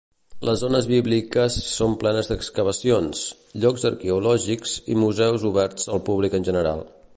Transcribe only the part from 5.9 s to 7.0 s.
al públic en general.